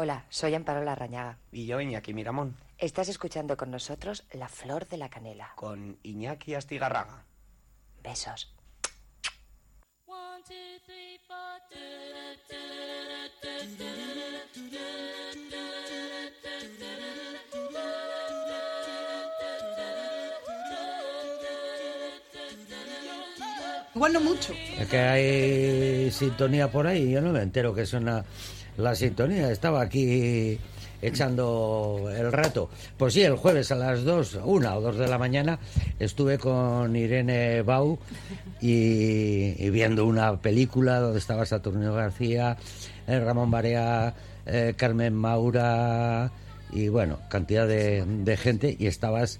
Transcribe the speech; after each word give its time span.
Hola, 0.00 0.24
soy 0.28 0.54
Amparo 0.54 0.84
Larrañaga. 0.84 1.38
Y 1.50 1.66
yo, 1.66 1.80
Iñaki 1.80 2.14
Miramón. 2.14 2.54
Estás 2.78 3.08
escuchando 3.08 3.56
con 3.56 3.72
nosotros 3.72 4.22
La 4.30 4.48
Flor 4.48 4.86
de 4.86 4.96
la 4.96 5.08
Canela. 5.08 5.50
Con 5.56 5.98
Iñaki 6.04 6.54
Astigarraga. 6.54 7.24
Besos. 8.00 8.54
Igual 23.96 24.12
no 24.12 24.20
mucho. 24.20 24.52
Es 24.78 24.86
que 24.86 24.98
hay 25.00 26.10
sintonía 26.12 26.70
por 26.70 26.86
ahí, 26.86 27.10
yo 27.10 27.20
no 27.20 27.32
me 27.32 27.42
entero 27.42 27.74
que 27.74 27.84
suena 27.84 28.24
la 28.78 28.94
sintonía. 28.94 29.50
Estaba 29.50 29.82
aquí 29.82 30.58
echando 31.02 32.10
el 32.14 32.32
rato. 32.32 32.70
Pues 32.96 33.14
sí, 33.14 33.22
el 33.22 33.36
jueves 33.36 33.70
a 33.70 33.76
las 33.76 34.02
2, 34.04 34.40
una 34.44 34.76
o 34.76 34.80
dos 34.80 34.96
de 34.96 35.06
la 35.06 35.18
mañana, 35.18 35.58
estuve 35.98 36.38
con 36.38 36.96
Irene 36.96 37.62
Bau 37.62 37.98
y, 38.60 39.54
y 39.64 39.70
viendo 39.70 40.06
una 40.06 40.36
película 40.40 40.98
donde 41.00 41.18
estaba 41.18 41.46
Saturnio 41.46 41.94
García, 41.94 42.56
eh, 43.06 43.20
Ramón 43.20 43.50
Barea, 43.50 44.14
eh, 44.46 44.74
Carmen 44.76 45.14
Maura 45.14 46.32
y 46.72 46.88
bueno, 46.88 47.18
cantidad 47.30 47.66
de, 47.68 48.04
de 48.04 48.36
gente 48.36 48.76
y 48.78 48.86
estabas... 48.88 49.38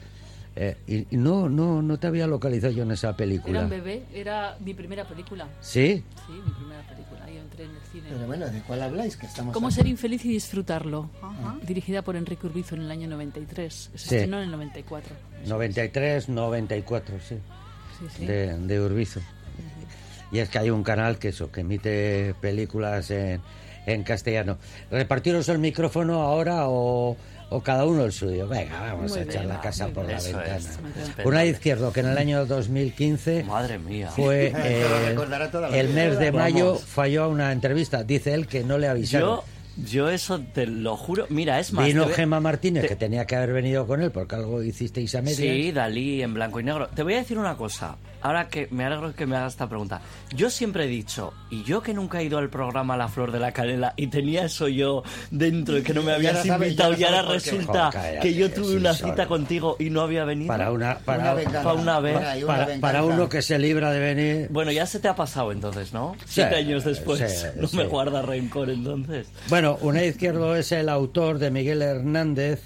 eh, 0.57 0.77
y 0.87 1.17
no, 1.17 1.49
no, 1.49 1.83
no 1.83 1.99
te 1.99 2.07
había 2.07 2.27
localizado 2.27 2.73
yo 2.73 2.85
en 2.85 2.93
esa 2.93 3.17
película. 3.17 3.59
Era 3.59 3.65
un 3.65 3.71
bebé, 3.71 4.03
era 4.15 4.57
mi 4.61 4.75
primera 4.75 5.05
película. 5.07 5.49
¿Sí? 5.61 6.05
Sí, 6.27 6.33
mi 6.33 6.53
primera 6.53 6.83
película. 6.89 7.18
En 7.59 7.71
el 7.71 7.81
cine. 7.93 8.05
Pero 8.11 8.27
bueno, 8.27 8.49
¿de 8.49 8.61
cuál 8.63 8.83
habláis? 8.83 9.17
Que 9.17 9.27
estamos 9.27 9.53
¿Cómo 9.53 9.67
hablando? 9.67 9.83
ser 9.83 9.87
infeliz 9.89 10.25
y 10.25 10.29
disfrutarlo? 10.29 11.11
Dirigida 11.67 12.03
por 12.03 12.17
Enrique 12.17 12.47
Urbizo 12.47 12.75
en 12.77 12.83
el 12.83 12.91
año 12.91 13.09
93. 13.09 13.75
Se 13.95 13.99
Sí. 13.99 14.15
estrenó 14.17 14.39
en 14.39 14.45
el 14.45 14.51
94. 14.53 15.15
93, 15.47 16.29
94, 16.29 17.17
sí. 17.27 17.37
Sí, 17.99 18.07
sí. 18.17 18.27
De, 18.27 18.57
de 18.59 18.81
Urbizo. 18.81 19.21
Y 20.31 20.39
es 20.41 20.49
que 20.51 20.59
hay 20.59 20.71
un 20.71 20.83
canal 20.85 21.19
que 21.19 21.29
eso, 21.29 21.51
que 21.51 21.63
emite 21.63 22.35
películas 22.41 23.11
en, 23.11 23.41
en 23.87 24.03
castellano. 24.05 24.59
Repartiros 24.91 25.49
el 25.49 25.59
micrófono 25.59 26.21
ahora 26.23 26.69
o, 26.69 27.17
o 27.51 27.61
cada 27.63 27.85
uno 27.87 28.05
el 28.05 28.13
suyo. 28.13 28.47
Venga, 28.47 28.81
vamos 28.93 29.11
Muy 29.11 29.21
a 29.21 29.23
echar 29.23 29.43
bien, 29.43 29.49
la 29.49 29.61
casa 29.61 29.89
por 29.89 30.07
bien. 30.07 30.19
la 30.19 30.29
Eso 30.29 30.37
ventana. 30.37 30.57
es. 31.19 31.27
Una 31.27 31.45
izquierdo 31.45 31.93
que 31.93 32.01
en 32.01 32.07
el 32.09 32.19
año 32.19 32.45
2015 32.47 33.45
Madre 33.45 33.79
mía. 33.79 34.09
fue 34.09 34.53
eh, 34.57 34.87
recordará 35.09 35.51
toda 35.51 35.69
la 35.71 35.77
el 35.79 35.89
mes 35.91 36.19
de 36.19 36.31
Vamos. 36.31 36.53
mayo 36.53 36.75
falló 36.77 37.25
a 37.25 37.29
una 37.29 37.53
entrevista. 37.53 38.05
Dice 38.05 38.35
él 38.35 38.47
que 38.47 38.65
no 38.65 38.77
le 38.79 38.89
avisaron. 38.89 39.29
Yo, 39.39 39.45
yo 39.85 40.09
eso 40.11 40.41
te 40.55 40.67
lo 40.67 40.97
juro. 40.97 41.27
Mira, 41.31 41.59
es 41.59 41.73
más. 41.73 41.87
Vino 41.87 42.03
te 42.03 42.09
voy- 42.09 42.17
Gema 42.17 42.41
Martínez, 42.41 42.83
te- 42.83 42.89
que 42.89 42.97
tenía 42.97 43.27
que 43.27 43.37
haber 43.37 43.53
venido 43.53 43.87
con 43.87 44.03
él 44.03 44.11
porque 44.11 44.35
algo 44.37 44.63
hicisteis 44.63 45.15
a 45.15 45.23
medias. 45.23 45.37
Sí, 45.39 45.73
Dalí 45.73 46.23
en 46.23 46.35
blanco 46.35 46.61
y 46.61 46.65
negro. 46.65 46.89
Te 46.89 47.03
voy 47.03 47.15
a 47.15 47.19
decir 47.19 47.39
una 47.39 47.57
cosa. 47.57 47.97
Ahora 48.21 48.49
que 48.49 48.67
me 48.73 48.85
alegro 48.85 49.15
que 49.15 49.27
me 49.27 49.37
hagas 49.37 49.53
esta 49.53 49.69
pregunta. 49.69 50.01
Yo 50.35 50.51
siempre 50.51 50.85
he 50.85 50.89
dicho, 50.89 51.33
y 51.51 51.63
yo 51.63 51.81
que 51.83 51.95
nunca 51.95 52.21
he 52.21 52.25
ido 52.25 52.39
al 52.39 52.51
programa 52.51 52.97
La 52.97 53.07
Flor 53.07 53.31
de 53.31 53.39
la 53.39 53.53
Canela 53.53 53.95
y 53.97 54.09
tenía 54.09 54.45
eso 54.47 54.67
yo 54.67 55.05
dentro 55.31 55.79
y 55.79 55.83
que 55.83 55.95
no 55.95 56.03
me 56.03 56.13
habías 56.13 56.45
sabes- 56.45 56.67
invitado 56.71 56.95
y 56.99 57.05
ahora 57.05 57.23
resulta 57.23 57.91
que 58.21 58.35
yo 58.35 58.51
tuve 58.51 58.71
sí, 58.71 58.77
una 58.77 58.93
solo. 58.95 59.13
cita 59.13 59.27
contigo 59.29 59.77
y 59.79 59.91
no 59.91 60.01
había 60.01 60.25
venido. 60.25 60.49
Para 60.49 60.73
una, 60.73 60.99
para, 60.99 61.35
Una 61.35 61.63
para 61.63 61.73
una 61.75 62.01
vez. 62.01 62.19
Para, 62.81 63.05
uno 63.05 63.29
que 63.29 63.41
se 63.41 63.57
libra 63.57 63.93
de 63.93 64.01
venir. 64.01 64.49
Bueno, 64.51 64.73
ya 64.73 64.85
se 64.87 64.99
te 64.99 65.07
ha 65.07 65.15
pasado 65.15 65.53
entonces, 65.53 65.93
¿no? 65.93 66.17
Siete 66.27 66.57
años 66.57 66.83
después. 66.85 67.21
sí, 67.21 67.47
no 67.57 67.69
me 67.73 67.85
sí. 67.85 67.89
guarda 67.89 68.23
rencor 68.23 68.71
entonces. 68.71 69.29
Bueno, 69.49 69.68
una 69.77 70.05
izquierdo 70.05 70.57
es 70.57 70.73
el 70.73 70.89
autor 70.89 71.39
de 71.39 71.51
Miguel 71.51 71.83
Hernández, 71.83 72.63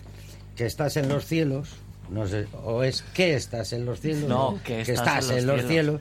que 0.57 0.67
estás 0.67 0.97
en 0.97 1.09
los 1.09 1.25
cielos. 1.27 1.71
No 2.11 2.27
sé, 2.27 2.47
o 2.65 2.83
es 2.83 3.03
que 3.15 3.35
estás 3.35 3.73
en 3.73 3.87
los 3.87 4.01
cielos. 4.01 4.29
No, 4.29 4.59
que 4.65 4.83
estás 4.83 5.31
en 5.31 5.47
los 5.47 5.65
cielos. 5.65 6.01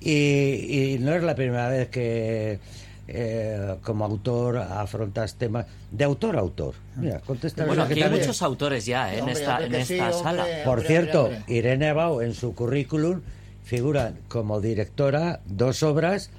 Y, 0.00 0.94
y 0.94 0.98
no 1.00 1.14
es 1.14 1.22
la 1.22 1.34
primera 1.34 1.68
vez 1.68 1.88
que 1.88 2.58
eh, 3.08 3.76
como 3.82 4.04
autor 4.04 4.58
afrontas 4.58 5.36
temas 5.36 5.66
de 5.90 6.04
autor 6.04 6.36
a 6.36 6.40
autor. 6.40 6.74
Mira, 6.96 7.20
contesta 7.20 7.64
Bueno, 7.64 7.84
aquí 7.84 8.02
hay 8.02 8.10
muchos 8.10 8.42
autores 8.42 8.84
ya 8.84 9.14
¿eh? 9.14 9.18
en 9.18 9.28
esta, 9.28 9.64
en 9.64 9.86
sí, 9.86 10.00
hombre. 10.00 10.18
sala. 10.22 10.46
Por 10.64 10.78
Hombre, 10.78 10.88
cierto. 10.88 11.30
Irene 11.46 11.92
Bau 11.92 12.20
en 12.20 12.34
su 12.34 12.54
currículum 12.54 13.20
figura 13.64 14.14
como 14.28 14.60
directora 14.60 15.40
dos 15.46 15.82
obras 15.82 16.30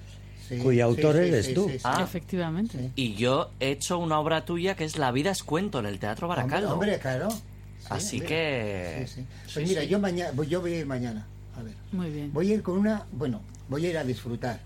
Sí, 0.47 0.57
cuyo 0.59 0.85
autor 0.85 1.15
sí, 1.15 1.19
eres 1.27 1.45
sí, 1.47 1.53
tú. 1.53 1.67
sí, 1.67 1.73
sí. 1.73 1.81
Ah. 1.83 2.01
Efectivamente. 2.03 2.77
Sí. 2.77 2.91
Y 2.95 3.13
yo 3.15 3.49
he 3.59 3.71
hecho 3.71 3.97
una 3.99 4.19
obra 4.19 4.45
tuya 4.45 4.75
que 4.75 4.85
es 4.85 4.97
La 4.97 5.11
vida 5.11 5.31
es 5.31 5.43
cuento 5.43 5.79
en 5.79 5.85
el 5.87 5.99
Teatro 5.99 6.27
Hombre, 6.27 6.43
Baracaldo. 6.43 6.73
hombre, 6.73 6.99
claro. 6.99 7.29
Sí, 7.31 7.41
Así 7.89 8.15
hombre. 8.17 8.27
que... 8.29 9.05
Sí, 9.07 9.13
sí. 9.15 9.25
Pues 9.43 9.53
sí, 9.53 9.63
mira, 9.73 9.81
sí. 9.81 9.87
yo 9.89 9.99
mañana, 9.99 10.31
voy- 10.33 10.47
yo 10.47 10.61
voy 10.61 10.73
a 10.73 10.79
ir 10.79 10.85
mañana. 10.85 11.25
A 11.57 11.63
ver. 11.63 11.73
Muy 11.91 12.09
bien. 12.11 12.31
Voy 12.33 12.51
a 12.51 12.55
ir 12.55 12.61
con 12.63 12.77
una, 12.77 13.05
bueno, 13.11 13.41
voy 13.69 13.85
a 13.85 13.89
ir 13.89 13.97
a 13.97 14.03
disfrutar, 14.03 14.59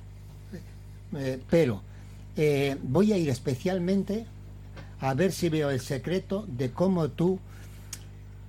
Eh, 1.18 1.40
pero 1.50 1.82
eh, 2.38 2.78
voy 2.84 3.12
a 3.12 3.18
ir 3.18 3.30
especialmente 3.30 4.26
a 5.02 5.14
ver 5.14 5.32
si 5.34 5.50
veo 5.50 5.70
el 5.72 5.80
secreto 5.82 6.46
de 6.48 6.72
cómo 6.72 7.10
tú 7.10 7.40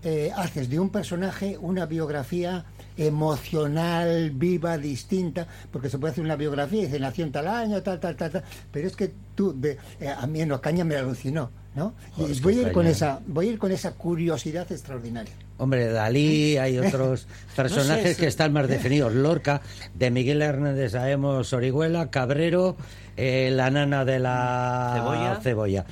eh, 0.04 0.30
haces 0.36 0.68
de 0.70 0.78
un 0.78 0.90
personaje 0.90 1.56
una 1.60 1.86
biografía 1.86 2.64
emocional, 3.06 4.30
viva, 4.30 4.78
distinta, 4.78 5.46
porque 5.70 5.88
se 5.90 5.98
puede 5.98 6.12
hacer 6.12 6.24
una 6.24 6.36
biografía 6.36 6.82
y 6.82 6.84
dice 6.86 7.00
nació 7.00 7.24
en 7.24 7.32
tal 7.32 7.48
año, 7.48 7.82
tal, 7.82 8.00
tal, 8.00 8.16
tal, 8.16 8.30
tal, 8.30 8.44
pero 8.70 8.86
es 8.86 8.96
que 8.96 9.12
tú, 9.34 9.54
de, 9.58 9.78
eh, 10.00 10.08
a 10.08 10.26
mí 10.26 10.40
en 10.40 10.52
Ocaña 10.52 10.84
me 10.84 10.96
alucinó, 10.96 11.50
¿no? 11.74 11.94
Joder, 12.12 12.36
y 12.36 12.40
voy 12.40 12.58
a 12.58 12.62
ir 12.62 12.72
con 12.72 12.86
esa, 12.86 13.20
voy 13.26 13.48
a 13.48 13.52
ir 13.52 13.58
con 13.58 13.72
esa 13.72 13.92
curiosidad 13.92 14.70
extraordinaria. 14.70 15.32
Hombre, 15.58 15.88
Dalí, 15.88 16.56
hay 16.56 16.78
otros 16.78 17.28
personajes 17.54 18.04
No 18.04 18.14
sé, 18.14 18.16
que 18.16 18.26
están 18.26 18.52
más 18.52 18.66
definidos. 18.68 19.14
Lorca, 19.14 19.62
de 19.94 20.10
Miguel 20.10 20.42
Hernández 20.42 20.92
sabemos 20.92 21.52
Orihuela, 21.52 22.10
Cabrero, 22.10 22.76
eh, 23.16 23.50
la 23.52 23.70
nana 23.70 24.04
de 24.04 24.18
la 24.18 24.92
Cebolla. 24.94 25.40
cebolla. 25.40 25.84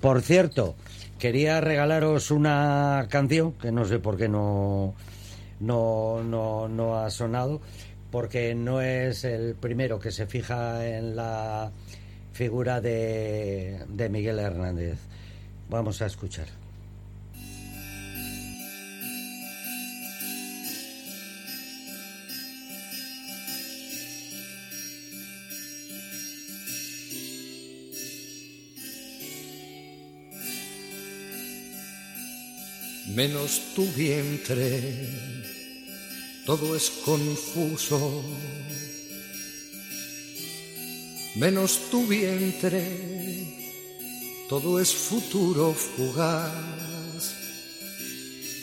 Por 0.00 0.22
cierto, 0.22 0.76
quería 1.18 1.60
regalaros 1.60 2.30
una 2.30 3.06
canción 3.10 3.52
que 3.52 3.72
no 3.72 3.84
sé 3.84 3.98
por 3.98 4.16
qué 4.16 4.28
no, 4.28 4.94
no, 5.60 6.22
no, 6.22 6.68
no 6.68 6.98
ha 6.98 7.10
sonado, 7.10 7.60
porque 8.10 8.54
no 8.54 8.80
es 8.80 9.24
el 9.24 9.54
primero 9.54 9.98
que 9.98 10.10
se 10.10 10.26
fija 10.26 10.86
en 10.86 11.16
la 11.16 11.72
figura 12.32 12.80
de, 12.80 13.84
de 13.88 14.08
Miguel 14.08 14.38
Hernández. 14.38 14.98
Vamos 15.68 16.02
a 16.02 16.06
escuchar. 16.06 16.65
Menos 33.16 33.72
tu 33.74 33.86
vientre, 33.92 35.08
todo 36.44 36.76
es 36.76 36.90
confuso, 37.02 38.22
menos 41.36 41.88
tu 41.90 42.06
vientre, 42.06 42.84
todo 44.50 44.78
es 44.78 44.92
futuro 44.94 45.72
fugaz, 45.72 46.52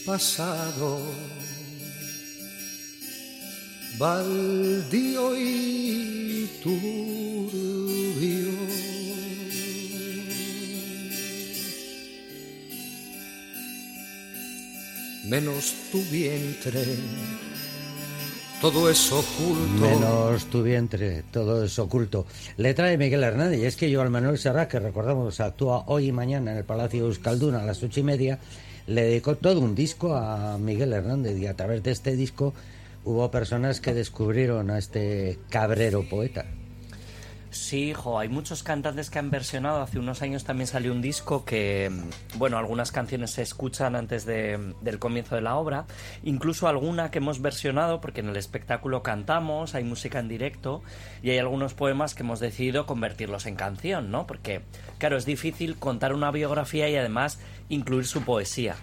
pasado, 0.05 1.01
baldío 3.97 5.35
y 5.35 6.47
turbio. 6.61 7.82
Menos 15.33 15.73
tu 15.91 15.99
vientre, 16.11 16.85
todo 18.61 18.87
es 18.87 19.11
oculto. 19.11 19.81
Menos 19.81 20.45
tu 20.45 20.61
vientre, 20.61 21.23
todo 21.31 21.63
es 21.63 21.79
oculto. 21.79 22.27
Letra 22.57 22.85
de 22.85 22.99
Miguel 22.99 23.23
Hernández. 23.23 23.59
Y 23.59 23.65
es 23.65 23.75
que 23.75 23.91
Joan 23.91 24.11
Manuel 24.11 24.37
Serrat, 24.37 24.69
que 24.69 24.79
recordamos 24.79 25.39
actúa 25.39 25.85
hoy 25.87 26.09
y 26.09 26.11
mañana 26.11 26.51
en 26.51 26.57
el 26.59 26.65
Palacio 26.65 27.07
Euskalduna 27.07 27.63
a 27.63 27.65
las 27.65 27.81
ocho 27.81 28.01
y 28.01 28.03
media, 28.03 28.37
le 28.85 29.05
dedicó 29.05 29.35
todo 29.35 29.59
un 29.59 29.73
disco 29.73 30.13
a 30.15 30.59
Miguel 30.59 30.93
Hernández. 30.93 31.35
Y 31.39 31.47
a 31.47 31.55
través 31.55 31.81
de 31.81 31.89
este 31.93 32.15
disco 32.15 32.53
hubo 33.03 33.31
personas 33.31 33.81
que 33.81 33.95
descubrieron 33.95 34.69
a 34.69 34.77
este 34.77 35.39
cabrero 35.49 36.07
poeta. 36.07 36.45
Sí, 37.53 37.89
hijo, 37.91 38.17
hay 38.17 38.29
muchos 38.29 38.63
cantantes 38.63 39.11
que 39.11 39.19
han 39.19 39.29
versionado. 39.29 39.83
Hace 39.83 39.99
unos 39.99 40.23
años 40.23 40.43
también 40.43 40.65
salió 40.65 40.91
un 40.91 41.03
disco 41.03 41.45
que, 41.45 41.91
bueno, 42.37 42.57
algunas 42.57 42.91
canciones 42.91 43.29
se 43.29 43.43
escuchan 43.43 43.95
antes 43.95 44.25
de- 44.25 44.73
del 44.81 44.97
comienzo 44.97 45.35
de 45.35 45.41
la 45.41 45.55
obra. 45.55 45.85
Incluso 46.23 46.67
alguna 46.67 47.11
que 47.11 47.19
hemos 47.19 47.43
versionado, 47.43 48.01
porque 48.01 48.21
en 48.21 48.29
el 48.29 48.37
espectáculo 48.37 49.03
cantamos, 49.03 49.75
hay 49.75 49.83
música 49.83 50.17
en 50.17 50.29
directo 50.29 50.81
y 51.21 51.29
hay 51.29 51.37
algunos 51.37 51.75
poemas 51.75 52.15
que 52.15 52.23
hemos 52.23 52.39
decidido 52.39 52.87
convertirlos 52.87 53.45
en 53.45 53.55
canción, 53.55 54.09
¿no? 54.09 54.25
Porque, 54.25 54.61
claro, 54.97 55.15
es 55.15 55.25
difícil 55.25 55.75
contar 55.77 56.13
una 56.13 56.31
biografía 56.31 56.89
y 56.89 56.95
además 56.95 57.39
incluir 57.69 58.07
su 58.07 58.23
poesía. 58.23 58.77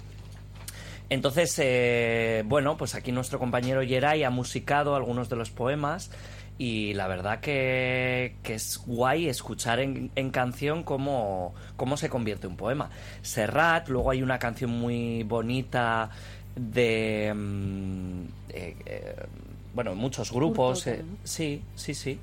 Entonces, 1.08 1.52
eh, 1.58 2.44
bueno, 2.46 2.76
pues 2.76 2.94
aquí 2.94 3.10
nuestro 3.10 3.40
compañero 3.40 3.82
Yeray 3.82 4.22
ha 4.22 4.30
musicado 4.30 4.94
algunos 4.94 5.28
de 5.28 5.34
los 5.34 5.50
poemas 5.50 6.12
y 6.60 6.92
la 6.92 7.08
verdad 7.08 7.40
que, 7.40 8.34
que 8.42 8.52
es 8.52 8.82
guay 8.84 9.28
escuchar 9.28 9.80
en, 9.80 10.10
en 10.14 10.28
canción 10.28 10.82
cómo, 10.82 11.54
cómo 11.78 11.96
se 11.96 12.10
convierte 12.10 12.46
un 12.46 12.58
poema. 12.58 12.90
Serrat, 13.22 13.88
luego 13.88 14.10
hay 14.10 14.22
una 14.22 14.38
canción 14.38 14.70
muy 14.70 15.22
bonita 15.22 16.10
de... 16.54 17.32
mm, 17.34 18.24
eh, 18.50 18.76
eh, 18.84 19.14
bueno, 19.72 19.94
muchos 19.94 20.30
grupos. 20.32 20.86
Eh, 20.86 21.02
sí, 21.24 21.62
sí, 21.76 21.94
sí. 21.94 22.18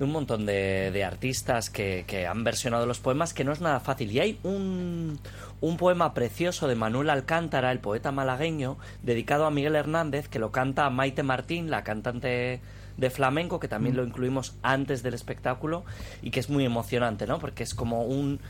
De 0.00 0.04
un 0.04 0.10
montón 0.10 0.44
de, 0.44 0.90
de 0.90 1.04
artistas 1.04 1.70
que, 1.70 2.02
que 2.08 2.26
han 2.26 2.42
versionado 2.42 2.84
los 2.84 2.98
poemas, 2.98 3.32
que 3.32 3.44
no 3.44 3.52
es 3.52 3.60
nada 3.60 3.78
fácil. 3.78 4.10
Y 4.10 4.18
hay 4.18 4.40
un, 4.42 5.20
un 5.60 5.76
poema 5.76 6.14
precioso 6.14 6.66
de 6.66 6.74
Manuel 6.74 7.10
Alcántara, 7.10 7.70
el 7.70 7.78
poeta 7.78 8.10
malagueño, 8.10 8.76
dedicado 9.04 9.46
a 9.46 9.52
Miguel 9.52 9.76
Hernández, 9.76 10.26
que 10.28 10.40
lo 10.40 10.50
canta 10.50 10.90
Maite 10.90 11.22
Martín, 11.22 11.70
la 11.70 11.84
cantante 11.84 12.60
de 12.98 13.10
flamenco, 13.10 13.60
que 13.60 13.68
también 13.68 13.96
lo 13.96 14.04
incluimos 14.04 14.56
antes 14.62 15.02
del 15.02 15.14
espectáculo, 15.14 15.84
y 16.20 16.30
que 16.30 16.40
es 16.40 16.50
muy 16.50 16.64
emocionante, 16.64 17.26
¿no? 17.26 17.38
Porque 17.38 17.62
es 17.62 17.74
como 17.74 18.02
un 18.02 18.40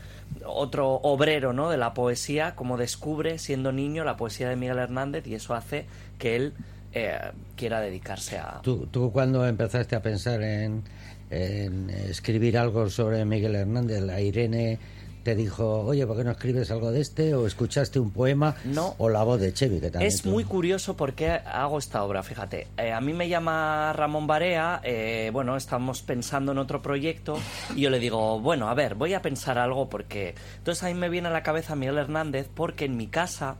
otro 0.45 0.95
obrero, 0.95 1.53
¿no? 1.53 1.69
De 1.69 1.77
la 1.77 1.93
poesía, 1.93 2.55
como 2.55 2.75
descubre, 2.75 3.37
siendo 3.37 3.71
niño, 3.71 4.03
la 4.03 4.17
poesía 4.17 4.49
de 4.49 4.55
Miguel 4.55 4.79
Hernández, 4.79 5.25
y 5.27 5.35
eso 5.35 5.53
hace 5.53 5.85
que 6.17 6.35
él 6.35 6.53
eh, 6.93 7.19
quiera 7.55 7.79
dedicarse 7.79 8.39
a... 8.39 8.59
¿Tú, 8.63 8.87
tú 8.91 9.11
cuando 9.11 9.45
empezaste 9.45 9.95
a 9.95 10.01
pensar 10.01 10.41
en, 10.41 10.83
en 11.29 11.89
escribir 11.91 12.57
algo 12.57 12.89
sobre 12.89 13.23
Miguel 13.25 13.55
Hernández, 13.55 14.01
la 14.01 14.19
Irene 14.19 14.79
te 15.23 15.35
dijo, 15.35 15.81
oye, 15.81 16.05
¿por 16.07 16.17
qué 16.17 16.23
no 16.23 16.31
escribes 16.31 16.71
algo 16.71 16.91
de 16.91 17.01
este? 17.01 17.33
¿O 17.35 17.45
escuchaste 17.47 17.99
un 17.99 18.11
poema? 18.11 18.55
No. 18.65 18.95
¿O 18.97 19.09
la 19.09 19.23
voz 19.23 19.39
de 19.39 19.53
Chevy? 19.53 19.79
Que 19.79 19.91
también 19.91 20.07
Es 20.11 20.21
tú- 20.21 20.29
muy 20.29 20.43
curioso 20.43 20.95
por 20.95 21.13
qué 21.13 21.29
hago 21.31 21.77
esta 21.77 22.03
obra, 22.03 22.23
fíjate. 22.23 22.67
Eh, 22.77 22.91
a 22.91 23.01
mí 23.01 23.13
me 23.13 23.27
llama 23.29 23.93
Ramón 23.93 24.27
Barea, 24.27 24.81
eh, 24.83 25.29
bueno, 25.33 25.55
estamos 25.57 26.01
pensando 26.01 26.51
en 26.51 26.57
otro 26.57 26.81
proyecto 26.81 27.37
y 27.75 27.81
yo 27.81 27.89
le 27.89 27.99
digo, 27.99 28.39
bueno, 28.39 28.69
a 28.69 28.73
ver, 28.73 28.95
voy 28.95 29.13
a 29.13 29.21
pensar 29.21 29.57
algo 29.57 29.89
porque... 29.89 30.35
Entonces 30.57 30.83
a 30.83 30.87
mí 30.87 30.93
me 30.93 31.09
viene 31.09 31.27
a 31.27 31.31
la 31.31 31.43
cabeza 31.43 31.75
Miguel 31.75 31.97
Hernández 31.97 32.47
porque 32.53 32.85
en 32.85 32.97
mi 32.97 33.07
casa, 33.07 33.57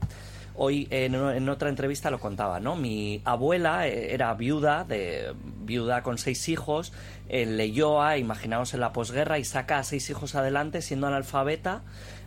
hoy 0.62 0.86
en, 0.90 1.14
en 1.14 1.48
otra 1.48 1.70
entrevista 1.70 2.10
lo 2.10 2.20
contaba, 2.20 2.60
¿no? 2.60 2.76
Mi 2.76 3.22
abuela 3.24 3.88
eh, 3.88 4.12
era 4.12 4.34
viuda, 4.34 4.84
de 4.84 5.32
viuda 5.62 6.02
con 6.02 6.18
seis 6.18 6.50
hijos, 6.50 6.92
eh, 7.30 7.46
leyó 7.46 8.02
a, 8.02 8.18
imaginaos 8.18 8.74
en 8.74 8.80
la 8.80 8.92
posguerra, 8.92 9.38
y 9.38 9.44
saca 9.44 9.78
a 9.78 9.84
seis 9.84 10.10
hijos 10.10 10.34
adelante 10.34 10.82
siendo 10.82 11.06
analfabeta 11.06 11.80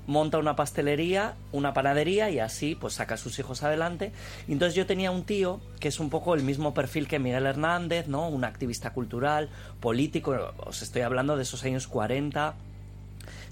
monta 0.08 0.38
una 0.38 0.56
pastelería, 0.56 1.36
una 1.52 1.74
panadería 1.74 2.30
y 2.30 2.40
así 2.40 2.76
pues 2.76 2.96
saca 2.96 3.14
a 3.14 3.18
sus 3.18 3.38
hijos 3.40 3.64
adelante. 3.64 4.12
Entonces 4.48 4.76
yo 4.76 4.86
tenía 4.86 5.12
un 5.12 5.24
tío 5.24 5.62
que 5.80 5.88
es 5.88 6.00
un 6.00 6.10
poco 6.10 6.34
el 6.34 6.44
mismo 6.44 6.74
perfil 6.74 7.08
que 7.08 7.20
Miguel 7.20 7.46
Hernández, 7.46 8.08
¿no? 8.08 8.28
Un 8.28 8.44
activista 8.44 8.94
cultural, 8.94 9.50
político, 9.80 10.36
os 10.58 10.82
estoy 10.82 11.04
hablando 11.04 11.38
de 11.38 11.44
esos 11.44 11.64
años 11.64 11.88
40. 11.88 12.56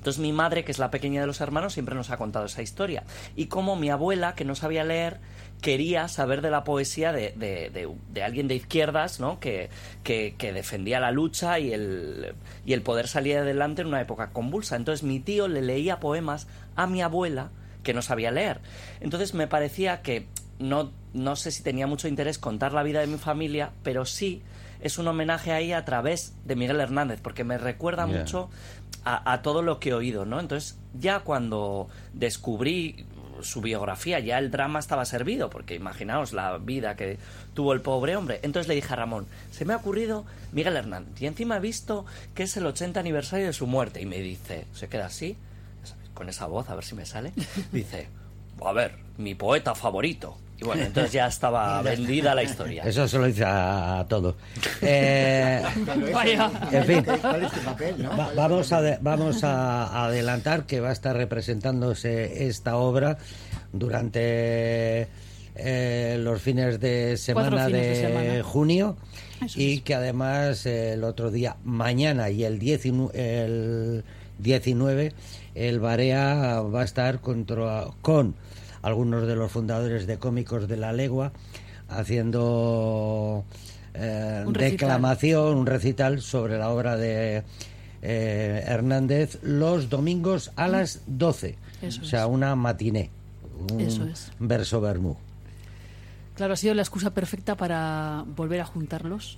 Entonces 0.01 0.19
mi 0.19 0.33
madre, 0.33 0.63
que 0.65 0.71
es 0.71 0.79
la 0.79 0.89
pequeña 0.89 1.21
de 1.21 1.27
los 1.27 1.41
hermanos, 1.41 1.73
siempre 1.73 1.93
nos 1.93 2.09
ha 2.09 2.17
contado 2.17 2.45
esa 2.45 2.63
historia. 2.63 3.03
Y 3.35 3.45
como 3.45 3.75
mi 3.75 3.91
abuela, 3.91 4.33
que 4.33 4.43
no 4.45 4.55
sabía 4.55 4.83
leer, 4.83 5.19
quería 5.61 6.07
saber 6.07 6.41
de 6.41 6.49
la 6.49 6.63
poesía 6.63 7.11
de, 7.13 7.33
de- 7.37 7.69
de- 7.69 7.87
de 8.11 8.23
alguien 8.23 8.47
de 8.47 8.55
izquierdas, 8.55 9.19
¿no? 9.19 9.39
Que, 9.39 9.69
que- 10.03 10.33
que 10.39 10.53
defendía 10.53 10.99
la 10.99 11.11
lucha 11.11 11.59
y 11.59 11.71
el, 11.71 12.33
y 12.65 12.73
el 12.73 12.81
poder 12.81 13.07
salir 13.07 13.37
adelante 13.37 13.83
en 13.83 13.89
una 13.89 14.01
época 14.01 14.31
convulsa. 14.31 14.75
Entonces 14.75 15.03
mi 15.03 15.19
tío 15.19 15.47
le 15.47 15.61
leía 15.61 15.99
poemas 15.99 16.47
a 16.75 16.87
mi 16.87 17.03
abuela, 17.03 17.51
que 17.83 17.93
no 17.93 18.01
sabía 18.01 18.31
leer. 18.31 18.59
Entonces 19.01 19.35
me 19.35 19.45
parecía 19.47 20.01
que 20.01 20.25
no, 20.57 20.91
no 21.13 21.35
sé 21.35 21.51
si 21.51 21.61
tenía 21.61 21.85
mucho 21.85 22.07
interés 22.07 22.39
contar 22.39 22.73
la 22.73 22.81
vida 22.81 23.01
de 23.01 23.07
mi 23.07 23.19
familia, 23.19 23.69
pero 23.83 24.05
sí 24.05 24.41
es 24.81 24.97
un 24.97 25.07
homenaje 25.07 25.51
ahí 25.51 25.73
a 25.73 25.85
través 25.85 26.33
de 26.43 26.55
Miguel 26.55 26.79
Hernández, 26.79 27.19
porque 27.21 27.43
me 27.43 27.59
recuerda 27.59 28.07
mucho 28.17 28.49
a, 29.03 29.31
a 29.31 29.41
todo 29.41 29.61
lo 29.61 29.79
que 29.79 29.89
he 29.89 29.93
oído, 29.93 30.25
¿no? 30.25 30.39
Entonces, 30.39 30.77
ya 30.93 31.21
cuando 31.21 31.87
descubrí 32.13 33.05
su 33.43 33.61
biografía, 33.61 34.19
ya 34.19 34.37
el 34.37 34.51
drama 34.51 34.79
estaba 34.79 35.05
servido, 35.05 35.49
porque 35.49 35.75
imaginaos 35.75 36.33
la 36.33 36.57
vida 36.57 36.95
que 36.95 37.17
tuvo 37.53 37.73
el 37.73 37.81
pobre 37.81 38.15
hombre. 38.15 38.39
Entonces 38.43 38.67
le 38.67 38.75
dije 38.75 38.93
a 38.93 38.95
Ramón, 38.95 39.27
se 39.51 39.65
me 39.65 39.73
ha 39.73 39.77
ocurrido 39.77 40.25
Miguel 40.51 40.75
Hernández, 40.75 41.21
y 41.21 41.25
encima 41.25 41.57
he 41.57 41.59
visto 41.59 42.05
que 42.35 42.43
es 42.43 42.55
el 42.57 42.65
80 42.65 42.99
aniversario 42.99 43.47
de 43.47 43.53
su 43.53 43.67
muerte, 43.67 44.01
y 44.01 44.05
me 44.05 44.19
dice, 44.19 44.65
se 44.73 44.87
queda 44.87 45.07
así, 45.07 45.37
con 46.13 46.29
esa 46.29 46.45
voz, 46.45 46.69
a 46.69 46.75
ver 46.75 46.83
si 46.83 46.95
me 46.95 47.05
sale, 47.05 47.33
dice, 47.71 48.07
a 48.63 48.73
ver, 48.73 48.97
mi 49.17 49.35
poeta 49.35 49.75
favorito. 49.75 50.37
Y 50.61 50.65
bueno, 50.65 50.83
entonces 50.83 51.11
ya 51.11 51.25
estaba 51.27 51.81
vendida 51.83 52.35
la 52.35 52.43
historia. 52.43 52.83
Eso 52.83 53.07
se 53.07 53.17
lo 53.17 53.25
dice 53.25 53.43
a, 53.43 53.99
a 53.99 54.07
todo. 54.07 54.35
Eh. 54.81 55.61
En 56.71 56.85
fin. 56.85 57.05
Vamos, 58.35 58.71
a 58.71 58.97
vamos 59.01 59.43
a 59.43 60.05
adelantar 60.05 60.65
que 60.65 60.79
va 60.79 60.89
a 60.89 60.93
estar 60.93 61.15
representándose 61.15 62.45
esta 62.47 62.75
obra 62.77 63.17
durante 63.73 65.07
eh, 65.55 66.17
los 66.19 66.41
fines 66.41 66.79
de 66.79 67.17
semana 67.17 67.65
fines 67.65 67.71
de 67.81 67.87
de, 67.89 67.95
semana. 67.95 68.43
junio 68.43 68.97
Eso 69.43 69.59
y 69.59 69.75
es. 69.75 69.81
que 69.81 69.95
además 69.95 70.65
eh, 70.65 70.93
el 70.93 71.03
otro 71.03 71.31
día, 71.31 71.57
mañana 71.63 72.29
y 72.29 72.43
el, 72.43 72.59
19, 72.59 73.11
el 73.45 74.03
19, 74.39 75.13
el 75.55 75.79
Barea 75.79 76.61
va 76.61 76.81
a 76.81 76.85
estar 76.85 77.19
contra- 77.19 77.87
con 78.01 78.35
algunos 78.81 79.27
de 79.27 79.35
los 79.35 79.51
fundadores 79.51 80.07
de 80.07 80.17
Cómicos 80.17 80.67
de 80.67 80.77
la 80.77 80.93
Legua 80.93 81.31
haciendo 81.89 83.43
eh, 83.93 84.43
Un 84.45 84.53
declamación, 84.53 85.57
un 85.57 85.65
recital 85.65 86.21
sobre 86.21 86.57
la 86.57 86.69
obra 86.69 86.95
de 86.97 87.43
eh, 88.01 88.63
Hernández 88.65 89.39
los 89.43 89.89
domingos 89.89 90.51
a 90.55 90.67
las 90.67 91.01
12. 91.07 91.57
Eso 91.81 92.01
o 92.01 92.05
sea, 92.05 92.21
es. 92.21 92.29
una 92.29 92.55
matiné. 92.55 93.09
Un 93.71 93.81
Eso 93.81 94.05
es. 94.05 94.31
verso 94.39 94.81
vermú. 94.81 95.17
Claro, 96.35 96.53
ha 96.53 96.57
sido 96.57 96.73
la 96.73 96.81
excusa 96.81 97.13
perfecta 97.13 97.55
para 97.55 98.23
volver 98.35 98.61
a 98.61 98.65
juntarlos. 98.65 99.37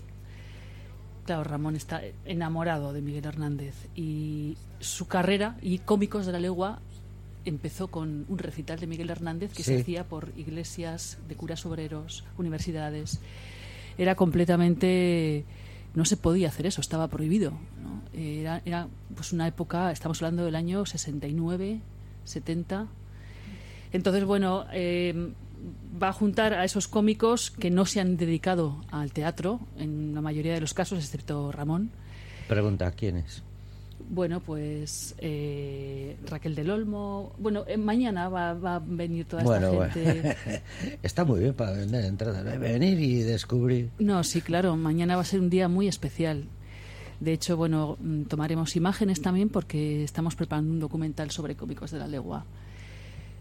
Claro, 1.26 1.44
Ramón 1.44 1.76
está 1.76 2.02
enamorado 2.26 2.94
de 2.94 3.02
Miguel 3.02 3.26
Hernández 3.26 3.74
y 3.96 4.58
su 4.80 5.08
carrera 5.08 5.58
y 5.62 5.80
Cómicos 5.80 6.26
de 6.26 6.34
la 6.34 6.40
Legua 6.40 6.80
empezó 7.46 7.88
con 7.88 8.26
un 8.28 8.38
recital 8.38 8.80
de 8.80 8.88
Miguel 8.88 9.10
Hernández 9.10 9.54
que 9.54 9.64
se 9.64 9.80
hacía 9.80 10.06
por 10.06 10.32
iglesias 10.38 11.18
de 11.28 11.36
curas 11.36 11.66
obreros, 11.66 12.24
universidades. 12.38 13.20
Era 13.98 14.16
completamente 14.16 15.46
no 15.94 16.06
se 16.06 16.18
podía 16.18 16.48
hacer 16.48 16.66
eso, 16.66 16.82
estaba 16.82 17.08
prohibido. 17.08 17.52
¿no? 17.52 18.02
Era, 18.20 18.62
era 18.66 18.88
pues 19.16 19.32
una 19.32 19.48
época, 19.48 19.92
estamos 19.92 20.22
hablando 20.22 20.46
del 20.46 20.56
año 20.56 20.86
69, 20.86 21.80
70. 22.24 22.88
Entonces, 23.92 24.26
bueno, 24.26 24.66
eh, 24.74 25.34
va 26.02 26.10
a 26.10 26.14
juntar 26.14 26.54
a 26.54 26.64
esos 26.66 26.88
cómicos 26.88 27.52
que 27.52 27.70
no 27.70 27.86
se 27.86 28.00
han 28.00 28.18
dedicado 28.18 28.84
al 28.92 29.14
teatro, 29.14 29.60
en 29.78 30.16
la 30.16 30.22
mayoría 30.22 30.54
de 30.54 30.62
los 30.62 30.74
casos, 30.74 31.00
excepto 31.00 31.52
Ramón. 31.52 31.92
Pregunta, 32.48 32.92
¿quién 32.92 33.18
es? 33.18 33.44
Bueno, 34.10 34.42
pues 34.42 35.16
eh, 35.20 36.18
Raquel 36.30 36.56
del 36.56 36.70
Olmo. 36.70 37.32
Bueno, 37.40 37.64
eh, 37.68 37.78
mañana 37.78 38.30
va, 38.30 38.54
va 38.54 38.76
a 38.76 38.80
venir 38.80 39.26
toda 39.26 39.44
esta 39.44 39.60
gente. 39.92 40.22
bueno. 40.22 40.36
está 41.04 41.24
muy 41.26 41.40
bien 41.40 41.54
para 41.54 41.72
vender 41.72 42.06
entradas. 42.06 42.46
¿eh? 42.54 42.58
Venir 42.58 43.00
y 43.00 43.22
descubrir. 43.22 43.90
No, 44.00 44.24
sí, 44.24 44.42
claro, 44.42 44.76
mañana 44.76 45.16
va 45.16 45.22
a 45.22 45.26
ser 45.26 45.40
un 45.40 45.50
día 45.50 45.68
muy 45.68 45.88
especial. 45.88 46.46
De 47.20 47.32
hecho, 47.34 47.56
bueno, 47.56 47.98
mm, 48.02 48.24
tomaremos 48.24 48.76
imágenes 48.76 49.22
también 49.22 49.50
porque 49.50 50.04
estamos 50.04 50.36
preparando 50.36 50.72
un 50.74 50.80
documental 50.80 51.32
sobre 51.32 51.56
cómicos 51.56 51.92
de 51.92 52.00
la 52.00 52.08
legua. 52.08 52.46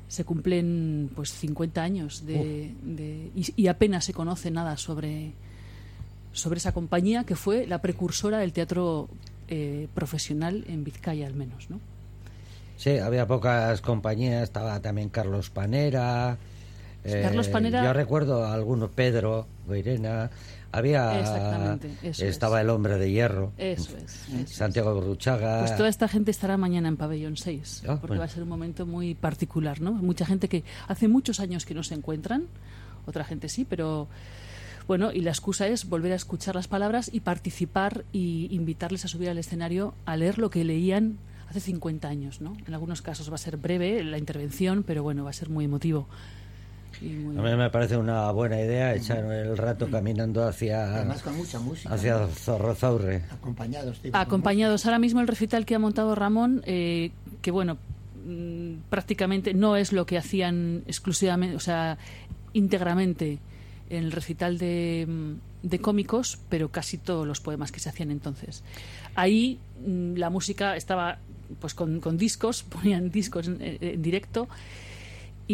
Se 0.09 0.25
cumplen 0.25 1.11
pues 1.17 1.33
50 1.33 1.83
años 1.83 2.25
de, 2.25 2.73
de- 2.83 3.31
y, 3.35 3.63
y 3.63 3.67
apenas 3.67 4.05
se 4.05 4.13
conoce 4.13 4.51
nada 4.51 4.77
sobre, 4.77 5.33
sobre 6.33 6.59
esa 6.59 6.73
compañía 6.73 7.25
que 7.25 7.35
fue 7.35 7.67
la 7.67 7.81
precursora 7.83 8.39
del 8.39 8.53
teatro 8.53 9.09
eh, 9.49 9.89
profesional 9.95 10.65
en 10.69 10.85
Vizcaya 10.85 11.27
al 11.27 11.35
menos, 11.35 11.71
¿no? 11.71 11.81
Sí, 12.77 12.99
había 12.99 13.27
pocas 13.27 13.81
compañías. 13.81 14.43
Estaba 14.43 14.81
también 14.81 15.09
Carlos 15.09 15.51
Panera. 15.51 16.37
eh, 17.05 17.21
Carlos 17.23 17.49
Panera- 17.49 17.83
Yo 17.85 17.93
recuerdo 17.93 18.45
a 18.45 18.53
algunos, 18.55 18.91
Pedro, 18.91 19.47
Goirena, 19.67 20.31
Había 20.75 21.21
Exactamente, 21.21 21.91
eso 22.03 22.25
estaba 22.25 22.59
es. 22.59 22.65
el 22.65 22.71
hombre 22.71 22.97
de 22.97 23.11
hierro, 23.11 23.53
Eso 23.59 23.95
es. 23.99 24.05
eso 24.05 24.37
es. 24.43 24.51
Santiago 24.53 24.99
Bruchaga. 24.99 25.59
Pues 25.61 25.77
toda 25.77 25.91
esta 25.91 26.09
gente 26.09 26.31
estará 26.31 26.57
mañana 26.57 26.89
en 26.89 26.97
Pabellón 26.97 27.37
6, 27.37 27.83
Ah, 27.87 27.97
porque 28.01 28.07
bueno. 28.07 28.21
va 28.21 28.25
a 28.25 28.29
ser 28.29 28.43
un 28.43 28.49
momento 28.49 28.87
muy 28.87 29.15
particular, 29.15 29.83
¿no? 29.83 29.93
Mucha 29.93 30.25
gente 30.25 30.49
que 30.49 30.65
hace 30.89 31.09
muchos 31.09 31.41
años 31.41 31.67
que 31.67 31.75
no 31.75 31.83
se 31.83 31.93
encuentran, 31.95 32.47
otra 33.05 33.23
gente 33.25 33.51
sí, 33.51 33.67
pero 33.69 34.09
bueno, 34.93 35.11
y 35.11 35.21
la 35.23 35.31
excusa 35.31 35.67
es 35.69 35.89
volver 35.89 36.13
a 36.13 36.17
escuchar 36.17 36.55
las 36.55 36.69
palabras 36.69 37.09
y 37.11 37.21
participar 37.21 38.05
y 38.13 38.49
invitarles 38.51 39.07
a 39.07 39.09
subir 39.09 39.31
al 39.31 39.39
escenario 39.39 39.95
a 40.05 40.19
leer 40.19 40.37
lo 40.39 40.51
que 40.51 40.65
leían 40.65 41.17
hace 41.49 41.61
50 41.61 42.07
años, 42.09 42.43
¿no? 42.43 42.55
En 42.67 42.75
algunos 42.75 43.01
casos 43.01 43.31
va 43.31 43.37
a 43.37 43.39
ser 43.39 43.57
breve 43.57 44.05
la 44.05 44.19
intervención, 44.19 44.83
pero 44.87 45.03
bueno, 45.03 45.25
va 45.25 45.31
a 45.31 45.33
ser 45.33 45.49
muy 45.49 45.65
emotivo. 45.65 46.07
Y 47.01 47.07
muy- 47.07 47.39
A 47.39 47.41
mí 47.41 47.57
me 47.57 47.71
parece 47.71 47.97
una 47.97 48.31
buena 48.33 48.61
idea 48.61 48.95
echar 48.95 49.25
el 49.25 49.57
rato 49.57 49.89
caminando 49.91 50.45
hacia 50.47 50.95
Además 50.95 51.23
con 51.23 51.37
mucha 51.39 51.59
música. 51.59 51.93
hacia. 51.95 52.27
Zorrozaurre. 52.29 53.23
Acompañados 54.13 54.85
ahora 54.85 54.99
mismo 54.99 55.21
el 55.21 55.27
recital 55.27 55.65
que 55.65 55.75
ha 55.75 55.79
montado 55.79 56.15
Ramón 56.15 56.63
eh, 56.67 57.13
que 57.41 57.51
bueno 57.51 57.79
mm, 58.27 58.75
prácticamente 58.91 59.55
no 59.55 59.77
es 59.77 59.93
lo 59.93 60.05
que 60.05 60.19
hacían 60.19 60.83
exclusivamente 60.87 61.57
o 61.57 61.61
sea 61.61 61.97
íntegramente 62.53 63.39
en 63.93 64.05
el 64.05 64.13
recital 64.13 64.59
de, 64.59 65.07
de 65.63 65.79
cómicos 65.81 66.39
pero 66.49 66.71
casi 66.71 66.99
todos 66.99 67.27
los 67.27 67.41
poemas 67.41 67.71
que 67.71 67.81
se 67.81 67.89
hacían 67.89 68.11
entonces. 68.11 68.63
Ahí 69.15 69.59
mm, 69.87 70.15
la 70.17 70.31
música 70.31 70.77
estaba 70.77 71.19
pues 71.61 71.75
con, 71.75 72.01
con 72.01 72.17
discos 72.17 72.63
ponían 72.69 73.11
discos 73.11 73.47
en, 73.49 73.59
en 73.61 74.03
directo 74.03 74.49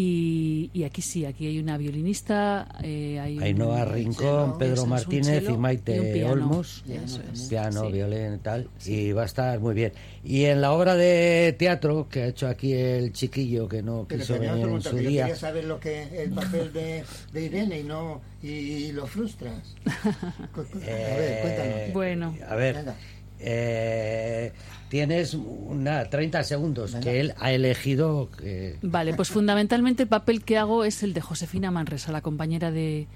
y, 0.01 0.71
y 0.73 0.85
aquí 0.85 1.03
sí, 1.03 1.25
aquí 1.25 1.47
hay 1.47 1.59
una 1.59 1.77
violinista, 1.77 2.69
eh, 2.83 3.19
hay 3.21 3.37
un- 3.37 3.43
Ainhoa 3.43 3.79
cello, 3.85 3.93
Rincón, 3.95 4.59
Pedro 4.59 4.83
un 4.85 4.89
Martínez 4.91 5.27
cello 5.27 5.51
y 5.51 5.55
y 5.55 5.57
Maite 5.59 6.01
un 6.01 6.13
piano. 6.13 6.33
Olmos. 6.33 6.83
Piano 6.87 7.05
Eso 7.05 7.21
es. 7.33 7.41
Piano, 7.49 7.85
Sí. 7.87 7.93
violín 7.93 8.35
y 8.35 8.39
tal. 8.39 8.69
Y 8.87 9.13
va 9.13 9.23
a 9.23 9.27
estar 9.27 9.59
muy 9.61 9.75
bien. 9.75 9.93
Y 10.25 10.45
en 10.45 10.61
la 10.61 10.73
obra 10.73 10.95
de 10.95 11.55
teatro 11.59 12.09
que 12.09 12.23
ha 12.23 12.27
hecho 12.29 12.47
aquí 12.47 12.73
el 12.73 13.13
chiquillo 13.13 13.69
que 13.69 13.83
no 13.83 14.07
Pero 14.09 14.21
quiso 14.21 14.35
venir 14.35 14.51
en 14.69 14.83
su 14.83 14.91
que 14.97 15.03
yo 15.03 15.09
día. 15.11 15.23
quería 15.25 15.37
saber 15.37 15.65
lo 15.65 15.81
que 15.81 16.23
el 16.23 16.31
papel 16.31 16.73
de, 16.73 17.05
de 17.33 17.45
Irene 17.45 17.81
y 17.81 17.85
no 17.85 18.21
y, 18.43 18.49
y 18.49 18.93
lo 18.93 19.07
frustras. 19.07 19.75
A 19.87 20.09
ver, 20.11 20.53
cuéntanos. 20.53 20.83
Eh, 20.87 21.91
Bueno. 21.93 22.37
A 22.49 22.55
ver, 22.55 22.75
Venga. 22.77 22.95
Eh, 23.41 24.53
tienes 24.89 25.35
una 25.35 26.09
30 26.09 26.43
segundos 26.45 26.95
que 26.97 27.21
él 27.21 27.35
ha 27.39 27.53
elegido. 27.53 28.31
que- 28.31 28.77
Vale, 28.83 29.15
pues 29.15 29.29
fundamentalmente 29.31 30.03
el 30.05 30.09
papel 30.09 30.45
que 30.45 30.57
hago 30.59 30.85
es 30.85 31.03
el 31.03 31.15
de 31.15 31.21
Josefina 31.21 31.71
Manresa, 31.71 32.13
la 32.13 32.21
compañera 32.23 32.71
de, 32.71 33.07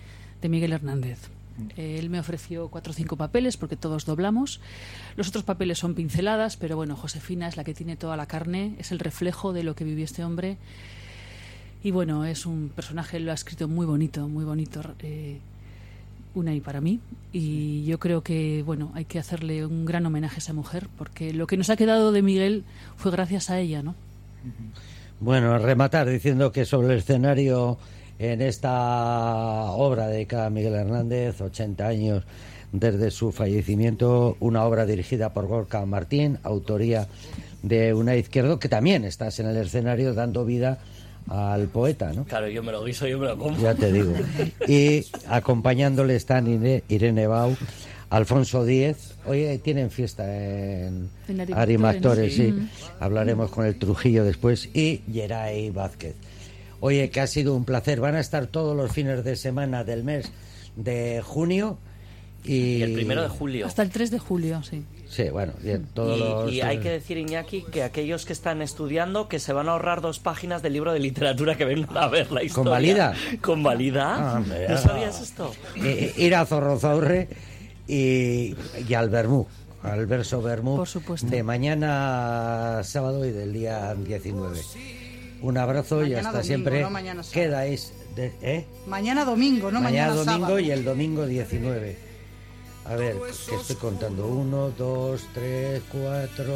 de 0.40 0.48
Miguel 0.48 0.72
Hernández. 0.72 1.18
Eh, 1.76 1.98
Él 1.98 2.08
me 2.08 2.18
ofreció 2.18 2.68
cuatro 2.68 2.92
o 2.92 2.94
cinco 2.94 3.16
papeles 3.16 3.56
porque 3.58 3.76
todos 3.76 4.06
doblamos. 4.06 4.60
Los 5.16 5.28
otros 5.28 5.44
papeles 5.44 5.78
son 5.78 5.94
pinceladas, 5.94 6.56
pero 6.56 6.76
bueno, 6.76 6.96
Josefina 6.96 7.46
es 7.46 7.56
la 7.58 7.64
que 7.64 7.74
tiene 7.74 7.96
toda 7.96 8.16
la 8.16 8.26
carne, 8.26 8.74
es 8.78 8.90
el 8.90 8.98
reflejo 8.98 9.52
de 9.52 9.62
lo 9.62 9.74
que 9.74 9.84
vivió 9.84 10.04
este 10.04 10.24
hombre. 10.24 10.56
Y 11.84 11.90
bueno, 11.90 12.24
es 12.24 12.46
un 12.46 12.70
personaje, 12.74 13.18
lo 13.20 13.32
ha 13.32 13.34
escrito 13.34 13.68
muy 13.68 13.84
bonito, 13.86 14.28
muy 14.28 14.44
bonito, 14.44 14.80
eh, 15.00 15.40
una 16.34 16.54
y 16.54 16.60
para 16.60 16.80
mí. 16.80 17.00
Y 17.32 17.84
yo 17.84 17.98
creo 17.98 18.22
que, 18.22 18.62
bueno, 18.64 18.90
hay 18.94 19.04
que 19.04 19.18
hacerle 19.18 19.64
un 19.66 19.84
gran 19.84 20.04
homenaje 20.06 20.36
a 20.36 20.38
esa 20.38 20.52
mujer, 20.52 20.88
porque 20.98 21.32
lo 21.32 21.46
que 21.46 21.56
nos 21.56 21.70
ha 21.70 21.76
quedado 21.76 22.12
de 22.12 22.22
Miguel 22.22 22.64
fue 22.96 23.10
gracias 23.10 23.50
a 23.50 23.58
ella, 23.58 23.82
¿no? 23.82 23.94
Bueno, 25.20 25.58
rematar 25.58 26.08
diciendo 26.08 26.50
que 26.50 26.64
sobre 26.64 26.92
el 26.92 26.98
escenario 26.98 27.78
en 28.18 28.42
esta 28.42 29.70
obra 29.72 30.08
dedicada 30.08 30.46
a 30.46 30.50
Miguel 30.50 30.74
Hernández, 30.74 31.40
80 31.40 31.86
años 31.86 32.24
desde 32.72 33.10
su 33.10 33.32
fallecimiento, 33.32 34.36
una 34.40 34.64
obra 34.64 34.86
dirigida 34.86 35.32
por 35.32 35.46
Gorka 35.46 35.84
Martín, 35.86 36.38
autoría 36.42 37.06
de 37.62 37.94
una 37.94 38.16
izquierdo, 38.16 38.58
que 38.58 38.68
también 38.68 39.04
estás 39.04 39.38
en 39.38 39.46
el 39.46 39.56
escenario 39.56 40.14
dando 40.14 40.44
vida 40.44 40.78
al 41.28 41.68
poeta, 41.68 42.12
¿no? 42.12 42.24
Claro, 42.24 42.48
yo 42.48 42.62
me 42.62 42.72
lo 42.72 42.84
guiso, 42.84 43.06
yo 43.06 43.18
me 43.18 43.26
lo 43.26 43.38
como. 43.38 43.56
Ya 43.58 43.74
te 43.74 43.92
digo. 43.92 44.12
Y 44.68 45.06
acompañándole 45.28 46.16
están 46.16 46.46
Irene 46.88 47.26
Bau, 47.26 47.56
Alfonso 48.10 48.64
Díez. 48.64 49.14
Oye, 49.26 49.58
tienen 49.58 49.90
fiesta 49.90 50.24
en 50.24 51.08
En 51.28 51.40
Arimactores, 51.40 51.56
Arimactores, 51.56 52.34
sí. 52.34 52.54
sí. 52.56 52.68
Hablaremos 53.00 53.50
con 53.50 53.66
el 53.66 53.78
Trujillo 53.78 54.24
después. 54.24 54.68
Y 54.74 55.02
Geray 55.10 55.70
Vázquez. 55.70 56.14
Oye, 56.80 57.10
que 57.10 57.20
ha 57.20 57.26
sido 57.26 57.54
un 57.54 57.64
placer. 57.64 58.00
Van 58.00 58.16
a 58.16 58.20
estar 58.20 58.48
todos 58.48 58.76
los 58.76 58.90
fines 58.90 59.22
de 59.24 59.36
semana 59.36 59.84
del 59.84 60.02
mes 60.02 60.32
de 60.76 61.22
junio. 61.24 61.78
Y, 62.44 62.54
Y 62.78 62.82
el 62.82 62.92
primero 62.94 63.22
de 63.22 63.28
julio. 63.28 63.66
Hasta 63.66 63.82
el 63.82 63.90
3 63.90 64.10
de 64.10 64.18
julio, 64.18 64.62
sí. 64.64 64.82
Sí, 65.08 65.28
bueno, 65.30 65.52
bien, 65.62 65.86
todos 65.94 66.16
Y, 66.16 66.20
los... 66.20 66.52
y 66.52 66.60
hay 66.62 66.78
que 66.80 66.90
decir, 66.90 67.18
Iñaki, 67.18 67.62
que 67.70 67.82
aquellos 67.82 68.24
que 68.24 68.32
están 68.32 68.62
estudiando 68.62 69.28
que 69.28 69.38
se 69.38 69.52
van 69.52 69.68
a 69.68 69.72
ahorrar 69.72 70.00
dos 70.00 70.18
páginas 70.18 70.62
del 70.62 70.72
libro 70.72 70.92
de 70.92 70.98
literatura 71.00 71.54
que 71.56 71.64
vengan 71.66 71.96
a 71.98 72.08
ver 72.08 72.32
la 72.32 72.42
historia. 72.42 72.70
valida? 72.72 73.14
¿Con 73.42 73.62
valida? 73.62 74.36
Ah, 74.38 74.40
¿No 74.68 74.74
ah. 74.74 74.78
sabías 74.78 75.20
esto? 75.20 75.52
Eh, 75.76 76.14
ir 76.16 76.34
a 76.34 76.46
Zorrozaurre 76.46 77.28
y, 77.86 78.56
y 78.88 78.94
al 78.94 79.10
Bermú, 79.10 79.46
al 79.82 80.06
verso 80.06 80.40
Bermú, 80.42 80.76
Por 80.76 80.88
supuesto. 80.88 81.26
de 81.28 81.42
mañana 81.42 82.80
sábado 82.82 83.24
y 83.26 83.30
del 83.32 83.52
día 83.52 83.94
19. 83.94 84.58
Un 85.42 85.58
abrazo 85.58 86.00
y 86.00 86.10
Mañana 86.10 86.18
hasta 86.20 86.30
domingo, 86.30 86.42
siempre. 86.46 86.80
no 86.82 86.90
mañana 86.90 87.22
sábado. 87.22 87.34
Quedáis, 87.34 87.92
de- 88.16 88.32
¿eh? 88.42 88.64
Mañana 88.86 89.24
domingo, 89.24 89.70
no 89.70 89.80
mañana, 89.80 90.08
mañana 90.08 90.14
domingo 90.24 90.46
sábado. 90.46 90.58
y 90.60 90.70
el 90.70 90.84
domingo 90.84 91.26
19. 91.26 92.11
A 92.84 92.96
ver, 92.96 93.16
que 93.48 93.54
estoy 93.54 93.76
contando. 93.76 94.26
Uno, 94.26 94.70
dos, 94.70 95.22
tres, 95.32 95.82
cuatro. 95.90 96.52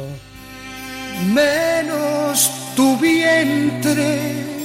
menos 1.33 2.51
tu 2.75 2.97
vientre. 2.97 4.55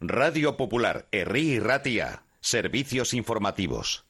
Radio 0.00 0.56
Popular, 0.56 1.08
Herri 1.10 1.54
y 1.54 1.58
Ratia. 1.58 2.22
Servicios 2.40 3.14
informativos. 3.14 4.07